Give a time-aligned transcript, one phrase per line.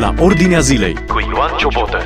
[0.00, 1.98] la Ordinea Zilei cu Ioan Ciobotă.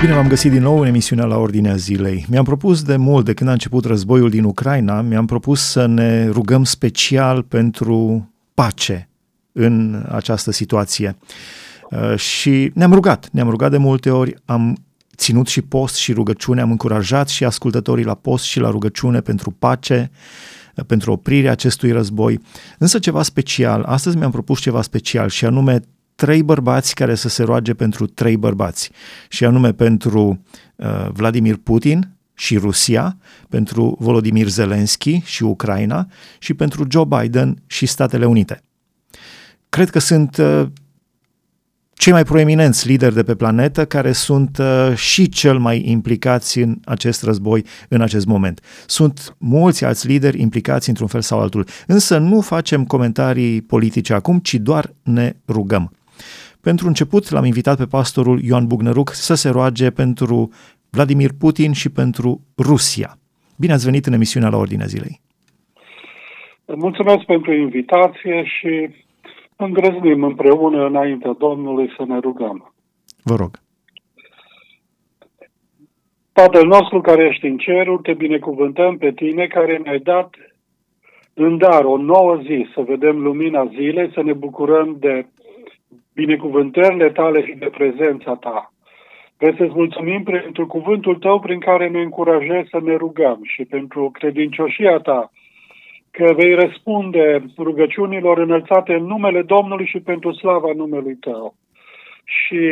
[0.00, 2.26] Bine v-am găsit din nou în emisiunea la Ordinea Zilei.
[2.28, 6.28] Mi-am propus de mult, de când a început războiul din Ucraina, mi-am propus să ne
[6.28, 9.08] rugăm special pentru pace
[9.52, 11.16] în această situație.
[11.90, 14.76] Uh, și ne-am rugat, ne-am rugat de multe ori, am
[15.16, 19.50] ținut și post și rugăciune, am încurajat și ascultătorii la post și la rugăciune pentru
[19.50, 20.10] pace,
[20.74, 22.40] uh, pentru oprirea acestui război.
[22.78, 25.80] Însă ceva special, astăzi mi-am propus ceva special și anume
[26.18, 28.90] trei bărbați care să se roage pentru trei bărbați
[29.28, 30.42] și anume pentru
[30.76, 33.16] uh, Vladimir Putin și Rusia,
[33.48, 36.06] pentru Volodymyr Zelensky și Ucraina
[36.38, 38.60] și pentru Joe Biden și Statele Unite.
[39.68, 40.66] Cred că sunt uh,
[41.92, 46.78] cei mai proeminenți lideri de pe planetă care sunt uh, și cel mai implicați în
[46.84, 48.60] acest război în acest moment.
[48.86, 54.38] Sunt mulți alți lideri implicați într-un fel sau altul, însă nu facem comentarii politice acum,
[54.38, 55.92] ci doar ne rugăm.
[56.60, 60.50] Pentru început l-am invitat pe pastorul Ioan Bugnăruc să se roage pentru
[60.90, 63.18] Vladimir Putin și pentru Rusia.
[63.58, 65.20] Bine ați venit în emisiunea la Ordinea Zilei.
[66.66, 68.88] Mulțumesc pentru invitație și
[69.56, 72.74] îndrăznim împreună înaintea Domnului să ne rugăm.
[73.22, 73.50] Vă rog.
[76.32, 80.34] Tatăl nostru care ești în cerul, te binecuvântăm pe tine care ne-ai dat
[81.34, 85.26] în dar o nouă zi să vedem lumina zilei, să ne bucurăm de
[86.20, 88.72] binecuvântările tale și de prezența ta.
[89.38, 94.10] Vreau să-ți mulțumim pentru cuvântul tău prin care ne încurajezi să ne rugăm și pentru
[94.18, 95.30] credincioșia ta,
[96.10, 101.54] că vei răspunde rugăciunilor înălțate în numele Domnului și pentru slava numelui tău.
[102.24, 102.62] Și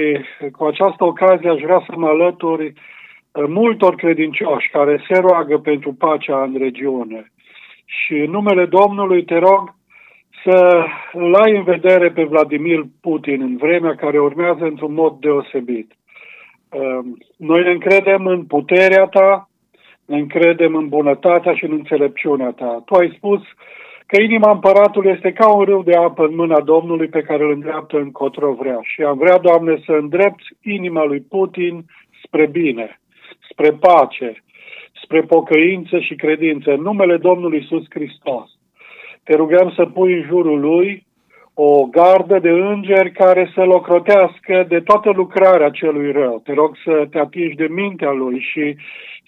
[0.57, 5.93] cu această ocazie aș vrea să mă alături uh, multor credincioși care se roagă pentru
[5.93, 7.33] pacea în regiune.
[7.85, 9.76] Și în numele Domnului te rog
[10.45, 15.93] să îl ai în vedere pe Vladimir Putin în vremea care urmează într-un mod deosebit.
[16.71, 19.49] Ehm, noi ne încredem în puterea ta,
[20.05, 22.83] ne încredem în bunătatea și în înțelepciunea ta.
[22.85, 23.41] Tu ai spus
[24.07, 27.51] că inima împăratului este ca un râu de apă în mâna Domnului pe care îl
[27.51, 28.79] îndreaptă în cotro vrea.
[28.83, 31.85] Și am vrea, Doamne, să îndrepți inima lui Putin
[32.25, 33.01] spre bine,
[33.51, 34.43] spre pace,
[35.03, 38.56] spre pocăință și credință, în numele Domnului Iisus Hristos.
[39.27, 41.07] Te rugăm să pui în jurul lui
[41.55, 46.41] o gardă de îngeri care să-l ocrotească de toată lucrarea celui rău.
[46.45, 48.77] Te rog să te atingi de mintea lui și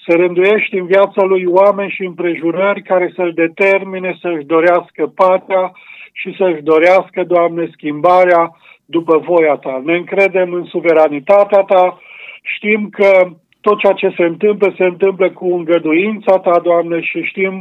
[0.06, 5.72] să rânduiești în viața lui oameni și împrejurări care să-l determine să-și dorească pacea
[6.12, 9.82] și să-și dorească, Doamne, schimbarea după voia Ta.
[9.84, 12.00] Ne încredem în suveranitatea Ta,
[12.42, 13.28] știm că
[13.68, 17.54] tot ceea ce se întâmplă, se întâmplă cu îngăduința Ta, Doamne, și știm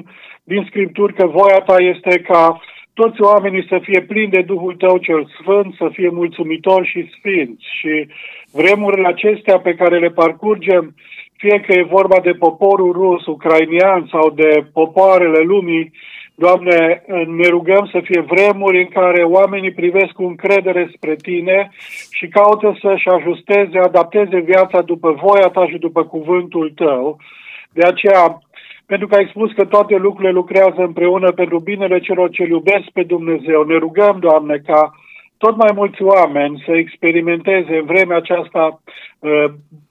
[0.43, 2.61] din Scripturi că voia Ta este ca
[2.93, 7.65] toți oamenii să fie plini de Duhul Tău cel Sfânt, să fie mulțumitori și sfinți.
[7.79, 7.93] Și
[8.51, 10.95] vremurile acestea pe care le parcurgem,
[11.37, 15.91] fie că e vorba de poporul rus, ucrainian sau de popoarele lumii,
[16.39, 21.69] Doamne, ne rugăm să fie vremuri în care oamenii privesc cu încredere spre Tine
[22.11, 27.17] și caută să-și ajusteze, adapteze viața după voia Ta și după cuvântul Tău.
[27.73, 28.41] De aceea,
[28.85, 33.03] pentru că ai spus că toate lucrurile lucrează împreună pentru binele celor ce iubesc pe
[33.03, 34.91] Dumnezeu, ne rugăm, Doamne, ca
[35.37, 38.81] tot mai mulți oameni să experimenteze în vremea aceasta
[39.19, 39.45] uh,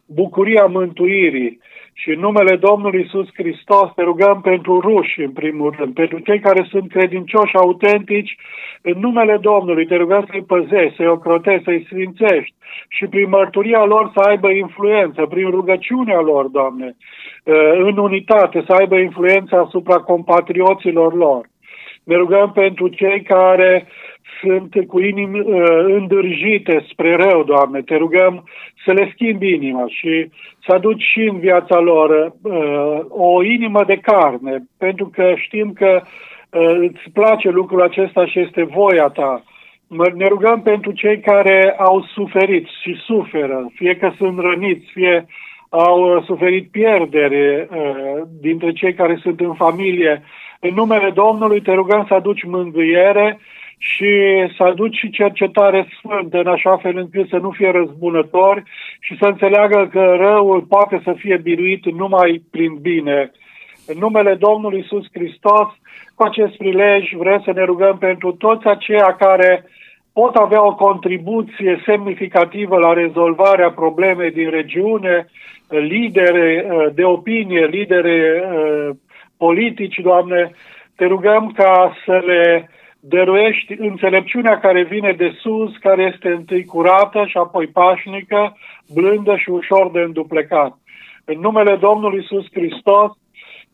[0.06, 1.60] bucuria mântuirii,
[1.98, 6.40] și în numele Domnului Isus Hristos te rugăm pentru ruși, în primul rând, pentru cei
[6.40, 8.36] care sunt credincioși, autentici,
[8.82, 12.54] în numele Domnului te rugăm să-i păzești, să-i ocrotești, să-i sfințești
[12.88, 16.96] și prin mărturia lor să aibă influență, prin rugăciunea lor, Doamne,
[17.44, 21.48] uh, în unitate, să aibă influență asupra compatrioților lor.
[22.04, 23.86] Ne rugăm pentru cei care
[24.40, 27.82] sunt cu inimi uh, îndârjite spre rău, Doamne.
[27.82, 28.44] Te rugăm
[28.84, 30.30] să le schimbi inima și
[30.66, 36.02] să aduci și în viața lor uh, o inimă de carne, pentru că știm că
[36.02, 39.42] uh, îți place lucrul acesta și este voia ta.
[40.14, 45.26] Ne rugăm pentru cei care au suferit și suferă, fie că sunt răniți, fie
[45.68, 50.22] au suferit pierdere uh, dintre cei care sunt în familie.
[50.60, 53.38] În numele Domnului te rugăm să aduci mângâiere
[53.78, 54.12] și
[54.56, 58.62] să aduci și cercetare sfântă în așa fel încât să nu fie răzbunători
[59.00, 63.30] și să înțeleagă că răul poate să fie biruit numai prin bine.
[63.86, 65.68] În numele Domnului Isus Hristos,
[66.14, 69.64] cu acest prilej vrem să ne rugăm pentru toți aceia care
[70.12, 75.26] pot avea o contribuție semnificativă la rezolvarea problemei din regiune,
[75.68, 78.90] lideri uh, de opinie, lideri uh,
[79.36, 80.50] politici, Doamne,
[80.96, 82.70] te rugăm ca să le
[83.08, 88.56] dăruiești înțelepciunea care vine de sus, care este întâi curată și apoi pașnică,
[88.94, 90.78] blândă și ușor de înduplecat.
[91.24, 93.10] În numele Domnului Isus Hristos,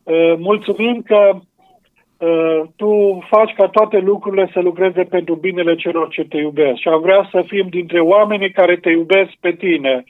[0.03, 6.23] uh, mulțumim că uh, tu faci ca toate lucrurile să lucreze pentru binele celor ce
[6.23, 6.79] te iubesc.
[6.79, 10.03] Și am vrea să fim dintre oamenii care te iubesc pe tine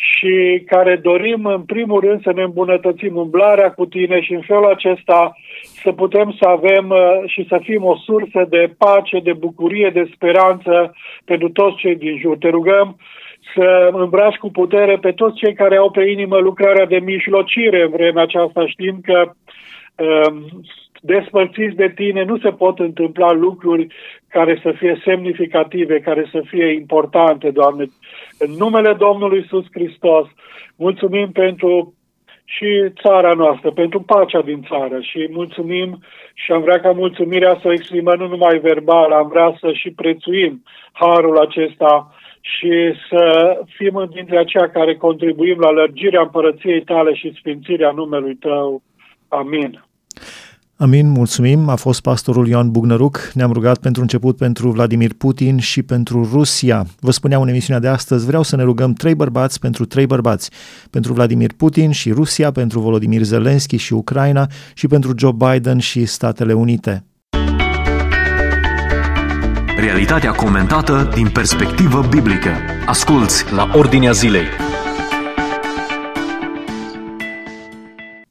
[0.00, 4.70] și care dorim în primul rând să ne îmbunătățim umblarea cu tine și în felul
[4.70, 9.90] acesta să putem să avem uh, și să fim o sursă de pace, de bucurie,
[9.90, 12.36] de speranță pentru toți cei din jur.
[12.36, 12.96] Te rugăm
[13.54, 17.90] să îmbraci cu putere pe toți cei care au pe inimă lucrarea de mijlocire în
[17.90, 18.66] vremea aceasta.
[18.66, 19.32] Știm că
[20.04, 20.62] um,
[21.00, 23.86] despărțiți de tine nu se pot întâmpla lucruri
[24.28, 27.84] care să fie semnificative, care să fie importante, Doamne.
[28.38, 30.26] În numele Domnului Iisus Hristos,
[30.76, 31.94] mulțumim pentru
[32.44, 35.98] și țara noastră, pentru pacea din țară și mulțumim
[36.34, 39.90] și am vrea ca mulțumirea să o exprimăm nu numai verbal, am vrea să și
[39.90, 43.24] prețuim harul acesta și să
[43.76, 48.82] fim dintre aceia care contribuim la lărgirea împărăției tale și sfințirea numelui tău.
[49.28, 49.87] Amin.
[50.80, 51.68] Amin, mulțumim.
[51.68, 53.30] A fost pastorul Ioan Bugnăruc.
[53.34, 56.86] Ne-am rugat pentru început pentru Vladimir Putin și pentru Rusia.
[57.00, 60.50] Vă spuneam în emisiunea de astăzi, vreau să ne rugăm trei bărbați pentru trei bărbați.
[60.90, 66.04] Pentru Vladimir Putin și Rusia, pentru Volodymyr Zelensky și Ucraina și pentru Joe Biden și
[66.04, 67.04] Statele Unite.
[69.78, 72.50] Realitatea comentată din perspectivă biblică.
[72.86, 74.67] Asculți la Ordinea Zilei.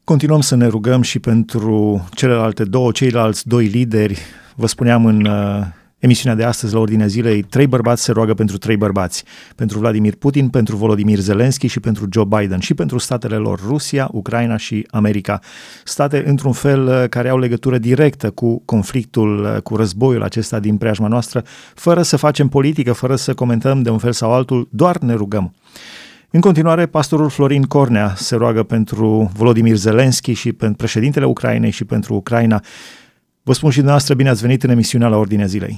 [0.08, 4.20] Continuăm să ne rugăm și pentru celelalte două, ceilalți doi lideri.
[4.56, 5.66] Vă spuneam în uh,
[6.00, 9.24] emisiunea de astăzi la ordinea zilei, trei bărbați se roagă pentru trei bărbați.
[9.56, 14.10] Pentru Vladimir Putin, pentru Volodymyr Zelensky și pentru Joe Biden și pentru statele lor, Rusia,
[14.12, 15.40] Ucraina și America.
[15.84, 20.78] State, într-un fel, uh, care au legătură directă cu conflictul, uh, cu războiul acesta din
[20.78, 21.44] preajma noastră,
[21.74, 25.54] fără să facem politică, fără să comentăm de un fel sau altul, doar ne rugăm.
[26.38, 29.08] În continuare, pastorul Florin Cornea se roagă pentru
[29.40, 32.60] Volodymyr Zelensky și pentru președintele Ucrainei și pentru Ucraina.
[33.48, 35.76] Vă spun și dumneavoastră, bine ați venit în emisiunea la Ordinea Zilei.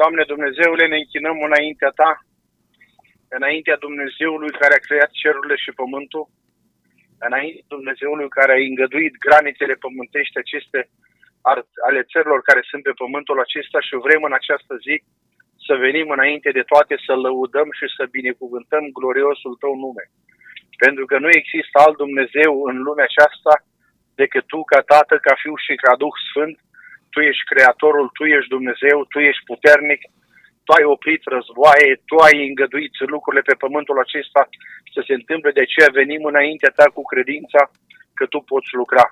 [0.00, 2.10] Doamne Dumnezeule, ne închinăm înaintea Ta,
[3.36, 6.24] înaintea Dumnezeului care a creat cerurile și pământul,
[7.26, 10.80] înaintea Dumnezeului care a îngăduit granițele pământești aceste
[11.88, 14.94] ale țărilor care sunt pe pământul acesta și vrem în această zi
[15.66, 20.04] să venim înainte de toate să lăudăm și să binecuvântăm gloriosul Tău nume.
[20.84, 23.54] Pentru că nu există alt Dumnezeu în lumea aceasta
[24.20, 26.56] decât Tu ca Tată, ca Fiu și ca Duh Sfânt.
[27.12, 30.00] Tu ești Creatorul, Tu ești Dumnezeu, Tu ești puternic,
[30.64, 34.42] Tu ai oprit războaie, Tu ai îngăduit lucrurile pe pământul acesta
[34.94, 37.60] să se întâmple, de aceea venim înaintea Ta cu credința
[38.18, 39.04] că Tu poți lucra.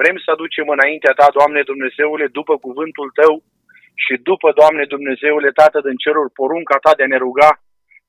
[0.00, 3.34] Vrem să aducem înaintea Ta, Doamne Dumnezeule, după cuvântul Tău,
[4.04, 7.50] și după, Doamne Dumnezeule, Tată din cerul, porunca Ta de a ne ruga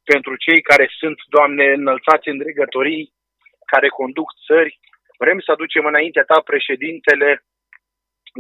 [0.04, 3.13] pentru cei care sunt, Doamne, înălțați în dregătorii,
[3.72, 4.80] care conduc țări.
[5.18, 7.30] Vrem să aducem înaintea Ta președintele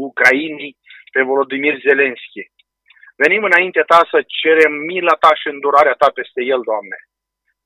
[0.07, 0.77] Ucrainii
[1.13, 2.43] pe Volodymyr Zelensky.
[3.21, 6.97] Venim înaintea Ta să cerem mila Ta și îndurarea Ta peste el, Doamne.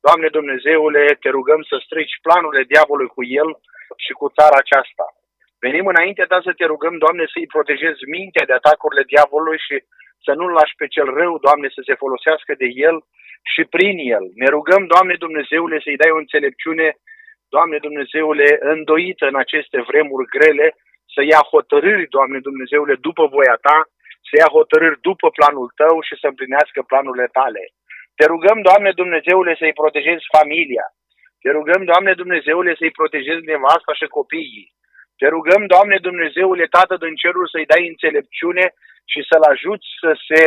[0.06, 3.50] Doamne Dumnezeule, te rugăm să strici planurile diavolului cu el
[4.04, 5.06] și cu țara aceasta.
[5.66, 9.76] Venim înainte ta să te rugăm, Doamne, să-i protejezi mintea de atacurile diavolului și
[10.26, 12.96] să nu-l lași pe cel rău, Doamne, să se folosească de el
[13.54, 14.26] și prin el.
[14.42, 16.88] Ne rugăm, Doamne Dumnezeule, să-i dai o înțelepciune,
[17.56, 20.68] Doamne Dumnezeule, îndoită în aceste vremuri grele,
[21.14, 23.78] să ia hotărâri, Doamne Dumnezeule, după voia Ta,
[24.28, 27.64] să ia hotărâri după planul Tău și să împlinească planurile Tale.
[28.18, 30.86] Te rugăm, Doamne Dumnezeule, să-i protejezi familia.
[31.42, 34.68] Te rugăm, Doamne Dumnezeule, să-i protejezi nevasta și copiii.
[35.22, 38.66] Te rugăm, Doamne Dumnezeule, Tată din cerul, să-i dai înțelepciune
[39.12, 40.42] și să-l ajuți să se,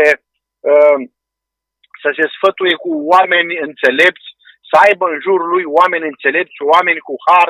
[0.70, 0.98] uh,
[2.02, 4.28] să se sfătuie cu oameni înțelepți,
[4.70, 7.48] să aibă în jurul lui oameni înțelepți, oameni cu har,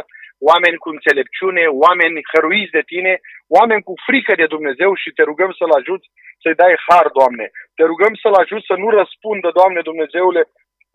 [0.51, 3.13] oameni cu înțelepciune, oameni hăruiți de tine,
[3.57, 6.07] oameni cu frică de Dumnezeu și te rugăm să-l ajuți
[6.43, 7.47] să-i dai har, Doamne.
[7.77, 10.43] Te rugăm să-l ajuți să nu răspundă, Doamne Dumnezeule,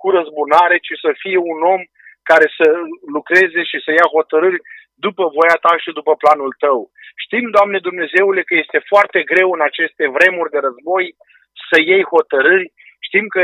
[0.01, 1.81] cu răzbunare, ci să fie un om
[2.29, 2.67] care să
[3.15, 4.59] lucreze și să ia hotărâri
[5.05, 6.79] după voia ta și după planul tău.
[7.23, 11.05] Știm, Doamne Dumnezeule, că este foarte greu în aceste vremuri de război
[11.69, 12.67] să iei hotărâri.
[13.07, 13.41] Știm că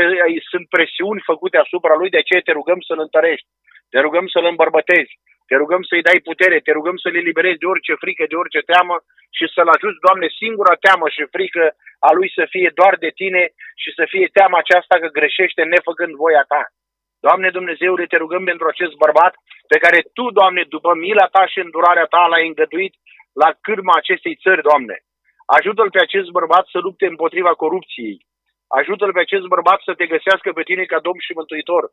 [0.50, 3.48] sunt presiuni făcute asupra lui, de aceea te rugăm să-l întărești,
[3.92, 5.12] te rugăm să-l îmbărbătezi,
[5.48, 8.60] te rugăm să-i dai putere, te rugăm să le liberezi de orice frică, de orice
[8.70, 8.96] teamă
[9.36, 11.64] și să-l ajuți, Doamne, singura teamă și frică
[12.08, 13.42] a lui să fie doar de tine
[13.82, 16.62] și să fie teama aceasta că greșește nefăcând voia ta.
[17.26, 19.34] Doamne Dumnezeule, te rugăm pentru acest bărbat
[19.72, 22.94] pe care Tu, Doamne, după mila Ta și îndurarea Ta l-ai îngăduit
[23.42, 24.96] la cârma acestei țări, Doamne.
[25.58, 28.16] Ajută-l pe acest bărbat să lupte împotriva corupției.
[28.80, 31.84] Ajută-l pe acest bărbat să te găsească pe tine ca Domn și Mântuitor.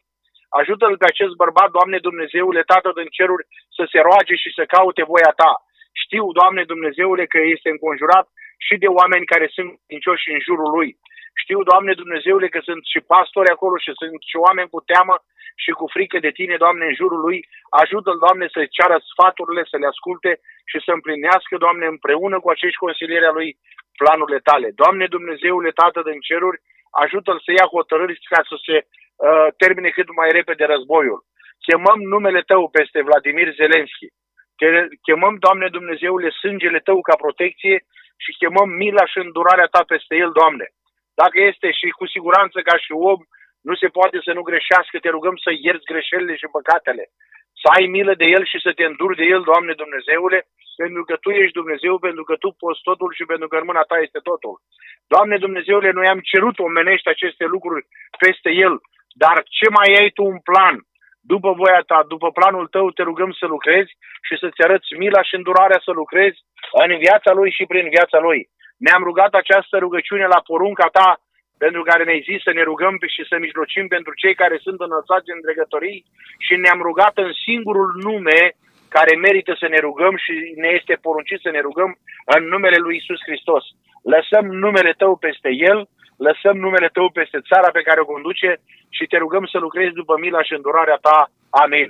[0.60, 3.48] Ajută-l pe acest bărbat, Doamne Dumnezeule, Tată din ceruri,
[3.78, 5.54] să se roage și să caute voia Ta.
[6.04, 8.26] Știu, Doamne Dumnezeule, că este înconjurat
[8.66, 10.90] și de oameni care sunt vincioși în jurul lui.
[11.42, 15.16] Știu, Doamne Dumnezeule, că sunt și pastori acolo și sunt și oameni cu teamă
[15.64, 17.40] și cu frică de Tine, Doamne, în jurul lui.
[17.82, 20.32] Ajută-l, Doamne, să ceară sfaturile, să le asculte
[20.72, 23.50] și să împlinească, Doamne, împreună cu acești consilieri a lui
[24.00, 24.70] planurile Tale.
[24.82, 26.62] Doamne Dumnezeule, Tată din ceruri,
[27.04, 31.22] ajută-l să ia hotărâri ca să se uh, termine cât mai repede războiul.
[31.68, 34.08] Chemăm numele Tău peste Vladimir Zelenski.
[35.02, 37.76] Chemăm, Doamne Dumnezeule, sângele Tău ca protecție
[38.24, 40.66] și chemăm mila și îndurarea Ta peste el, Doamne.
[41.22, 43.20] Dacă este și cu siguranță ca și om,
[43.68, 47.04] nu se poate să nu greșească, te rugăm să ierți greșelile și păcatele.
[47.62, 50.40] Să ai milă de el și să te înduri de el, Doamne Dumnezeule,
[50.82, 53.84] pentru că Tu ești Dumnezeu, pentru că Tu poți totul și pentru că în mâna
[53.90, 54.56] Ta este totul.
[55.14, 57.86] Doamne Dumnezeule, noi am cerut omenești aceste lucruri
[58.24, 58.74] peste el,
[59.24, 60.76] dar ce mai ai Tu un plan?
[61.34, 63.92] După voia Ta, după planul Tău, te rugăm să lucrezi
[64.28, 66.40] și să-ți arăți mila și îndurarea să lucrezi
[66.86, 68.50] în viața Lui și prin viața Lui.
[68.86, 71.10] Ne-am rugat această rugăciune la porunca Ta,
[71.64, 75.32] pentru care ne-ai zis să ne rugăm și să mijlocim pentru cei care sunt înălțați
[75.34, 76.00] în dregătorii
[76.46, 78.42] și ne-am rugat în singurul nume
[78.96, 81.92] care merită să ne rugăm și ne este poruncit să ne rugăm
[82.36, 83.64] în numele lui Isus Hristos.
[84.14, 85.80] Lăsăm numele Tău peste El,
[86.28, 88.50] lăsăm numele Tău peste țara pe care o conduce
[88.96, 91.20] și te rugăm să lucrezi după mila și îndurarea Ta.
[91.64, 91.88] Amin.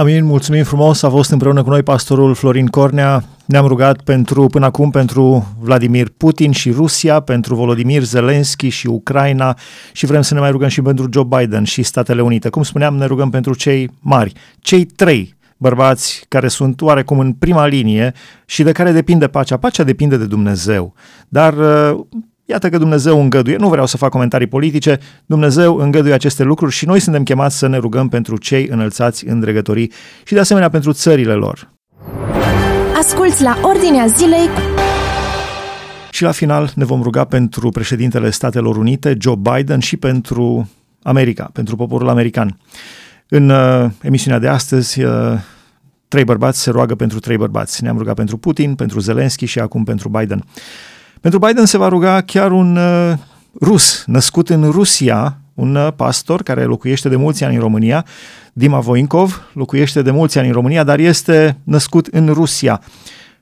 [0.00, 0.96] Amin, mulțumim frumos.
[1.02, 3.12] A fost împreună cu noi pastorul Florin Cornea.
[3.46, 9.58] Ne-am rugat pentru, până acum pentru Vladimir Putin și Rusia, pentru Volodimir Zelensky și Ucraina
[9.92, 12.48] și vrem să ne mai rugăm și pentru Joe Biden și Statele Unite.
[12.48, 17.66] Cum spuneam, ne rugăm pentru cei mari, cei trei bărbați care sunt oarecum în prima
[17.66, 19.56] linie și de care depinde pacea.
[19.56, 20.94] Pacea depinde de Dumnezeu,
[21.28, 21.54] dar
[22.48, 26.86] Iată că Dumnezeu îngăduie, nu vreau să fac comentarii politice, Dumnezeu îngăduie aceste lucruri și
[26.86, 29.92] noi suntem chemați să ne rugăm pentru cei înălțați în dregătorii
[30.24, 31.75] și de asemenea pentru țările lor.
[33.06, 34.48] Asculți la Ordinea Zilei
[36.10, 40.70] și la final ne vom ruga pentru președintele Statelor Unite, Joe Biden, și pentru
[41.02, 42.58] America, pentru poporul american.
[43.28, 45.12] În uh, emisiunea de astăzi, uh,
[46.08, 47.82] trei bărbați se roagă pentru trei bărbați.
[47.82, 50.44] Ne-am rugat pentru Putin, pentru Zelensky și acum pentru Biden.
[51.20, 53.12] Pentru Biden se va ruga chiar un uh,
[53.60, 58.04] rus, născut în Rusia, un uh, pastor care locuiește de mulți ani în România,
[58.52, 62.80] Dima Voinkov, locuiește de mulți ani în România, dar este născut în Rusia.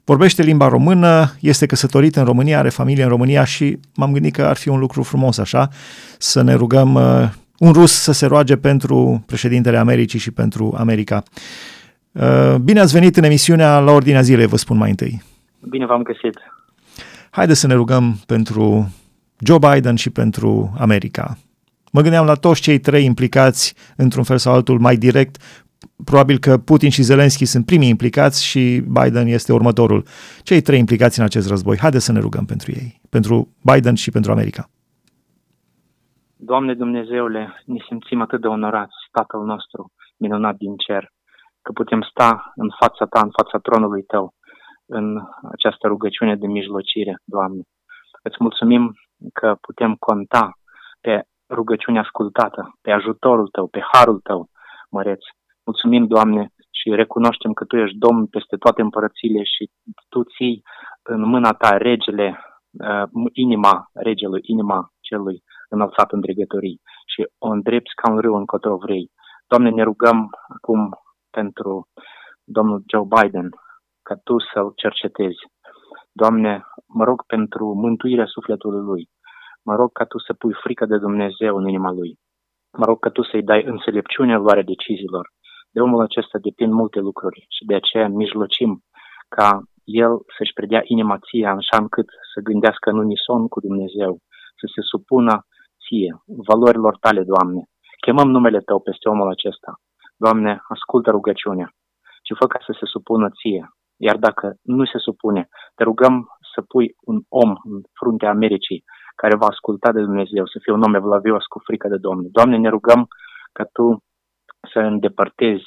[0.04, 4.42] Vorbește limba română, este căsătorit în România, are familie în România și m-am gândit că
[4.42, 5.68] ar fi un lucru frumos așa,
[6.18, 7.28] să ne rugăm uh,
[7.59, 11.23] un rus să se roage pentru președintele Americii și pentru America.
[12.12, 15.23] Uh, bine ați venit în emisiunea la Ordinea Zilei, vă spun mai întâi.
[15.61, 16.38] Bine v-am găsit.
[17.30, 18.92] Haideți să ne rugăm pentru
[19.38, 21.38] Joe Biden și pentru America.
[21.95, 25.35] Mă gândeam la toți cei trei implicați într-un fel sau altul mai direct.
[26.05, 30.05] Probabil că Putin și Zelensky sunt primii implicați și Biden este următorul.
[30.43, 31.79] Cei trei implicați în acest război.
[31.79, 33.35] Haideți să ne rugăm pentru ei, pentru
[33.71, 34.69] Biden și pentru America.
[36.37, 41.09] Doamne Dumnezeule, ne simțim atât de onorați, Tatăl nostru, minunat din cer,
[41.63, 44.35] că putem sta în fața Ta, în fața tronului Tău
[44.87, 45.07] în
[45.53, 47.63] această rugăciune de mijlocire, Doamne.
[48.23, 48.95] Îți mulțumim
[49.33, 50.53] că putem conta
[51.01, 54.49] pe rugăciunea ascultată, pe ajutorul Tău, pe harul Tău,
[54.91, 55.23] măreț.
[55.65, 59.71] Mulțumim, Doamne, și recunoaștem că Tu ești Domn peste toate împărățile și
[60.09, 60.63] Tu ții
[61.03, 66.81] în mâna Ta regele, uh, inima regelui, inima celui înălțat în dregătorii
[67.13, 69.11] și o îndrepți ca un râu încotro vrei.
[69.47, 70.91] Doamne, ne rugăm acum
[71.31, 71.89] pentru
[72.45, 73.49] domnul Joe Biden,
[74.03, 75.43] ca Tu să-l cercetezi.
[76.13, 79.09] Doamne, mă rog pentru mântuirea sufletului lui.
[79.68, 82.18] Mă rog ca Tu să pui frică de Dumnezeu în inima lui.
[82.78, 85.25] Mă rog ca Tu să-i dai înțelepciune în luarea deciziilor.
[85.71, 88.71] De omul acesta depind multe lucruri și de aceea mijlocim
[89.28, 89.49] ca
[89.85, 94.12] el să-și predea inima ție așa încât să gândească în unison cu Dumnezeu,
[94.61, 95.47] să se supună
[95.85, 96.11] ție,
[96.50, 97.62] valorilor tale, Doamne.
[98.00, 99.73] Chemăm numele Tău peste omul acesta.
[100.16, 101.68] Doamne, ascultă rugăciunea
[102.26, 103.62] și fă ca să se supună ție,
[103.97, 109.37] iar dacă nu se supune, te rugăm să pui un om în fruntea Americii care
[109.37, 112.28] va asculta de Dumnezeu, să fie un om evlavios cu frică de Domnul.
[112.33, 113.06] Doamne, ne rugăm
[113.52, 114.02] ca Tu
[114.73, 115.64] să îndepărtezi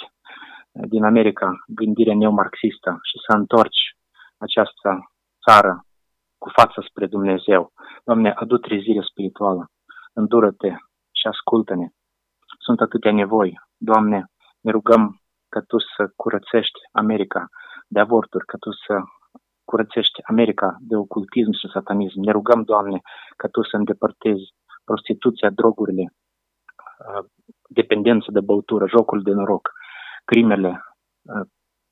[0.71, 3.83] din America gândirea neomarxistă și să întorci
[4.37, 4.89] această
[5.45, 5.81] țară
[6.37, 7.71] cu fața spre Dumnezeu.
[8.05, 9.69] Doamne, adu trezire spirituală,
[10.13, 10.71] îndură-te
[11.19, 11.87] și ascultă-ne.
[12.59, 13.59] Sunt atâtea nevoi.
[13.77, 14.25] Doamne,
[14.61, 17.47] ne rugăm ca Tu să curățești America
[17.87, 18.95] de avorturi, ca tu să
[19.69, 22.19] curățește America de ocultism și satanism.
[22.19, 22.99] Ne rugăm, Doamne,
[23.39, 24.45] ca Tu să îndepărtezi
[24.89, 27.23] prostituția, drogurile, uh,
[27.79, 29.65] dependență de băutură, jocul de noroc,
[30.25, 30.71] crimele,
[31.31, 31.45] uh,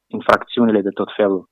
[0.08, 1.50] infracțiunile de tot felul,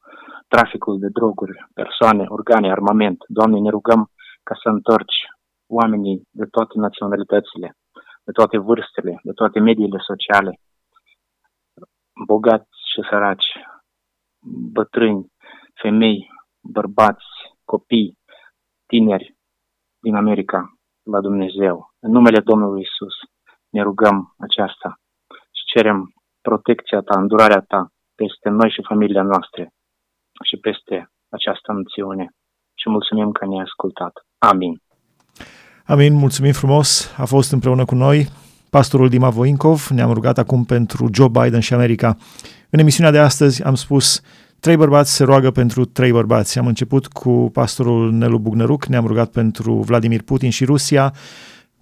[0.48, 3.20] traficul de droguri, persoane, organe, armament.
[3.28, 4.02] Doamne, ne rugăm
[4.44, 5.20] ca să întorci
[5.68, 7.68] oamenii de toate naționalitățile,
[8.24, 10.52] de toate vârstele, de toate mediile sociale,
[12.26, 13.50] bogați și săraci,
[14.78, 15.33] bătrâni,
[15.84, 16.28] femei,
[16.78, 17.30] bărbați,
[17.72, 18.18] copii,
[18.86, 19.36] tineri
[20.06, 20.60] din America
[21.14, 21.76] la Dumnezeu.
[22.06, 23.16] În numele Domnului Isus
[23.70, 24.90] ne rugăm aceasta
[25.58, 27.82] și cerem protecția Ta, îndurarea Ta
[28.16, 29.64] peste noi și familia noastră
[30.48, 30.96] și peste
[31.30, 32.26] această națiune.
[32.80, 34.14] Și mulțumim că ne-ai ascultat.
[34.38, 34.82] Amin.
[35.86, 37.14] Amin, mulțumim frumos.
[37.18, 38.28] A fost împreună cu noi
[38.70, 39.88] pastorul Dima Voinkov.
[39.90, 42.18] Ne-am rugat acum pentru Joe Biden și America.
[42.70, 44.22] În emisiunea de astăzi am spus
[44.64, 46.60] Trei bărbați se roagă pentru trei bărbați.
[46.60, 51.14] Am început cu pastorul Nelu Bugnăruc, ne-am rugat pentru Vladimir Putin și Rusia,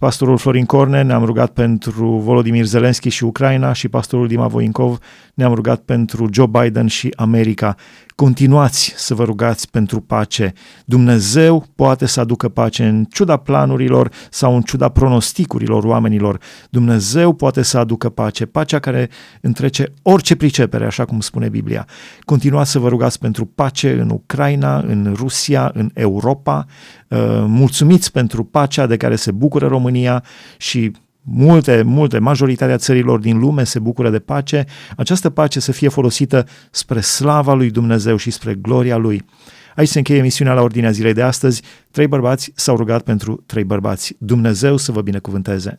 [0.02, 4.98] pastorul Florin Corne, ne-am rugat pentru Volodymyr Zelensky și Ucraina și pastorul Dima Voinkov,
[5.34, 7.76] ne-am rugat pentru Joe Biden și America.
[8.16, 10.54] Continuați să vă rugați pentru pace.
[10.86, 16.40] Dumnezeu poate să aducă pace în ciuda planurilor sau în ciuda pronosticurilor oamenilor.
[16.70, 19.10] Dumnezeu poate să aducă pace, pacea care
[19.42, 21.88] întrece orice pricepere, așa cum spune Biblia.
[22.24, 26.66] Continuați să vă rugați pentru pace în Ucraina, în Rusia, în Europa.
[27.08, 27.18] Uh,
[27.48, 30.24] mulțumiți pentru pacea de care se bucură România
[30.58, 34.66] și multe, multe, majoritatea țărilor din lume se bucură de pace,
[34.98, 39.26] această pace să fie folosită spre slava lui Dumnezeu și spre gloria lui.
[39.76, 41.62] Aici se încheie emisiunea la ordinea zilei de astăzi.
[41.92, 44.16] Trei bărbați s-au rugat pentru trei bărbați.
[44.18, 45.78] Dumnezeu să vă binecuvânteze!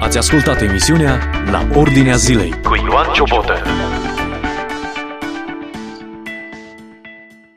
[0.00, 3.54] Ați ascultat emisiunea La Ordinea Zilei cu Ioan Ciobotă.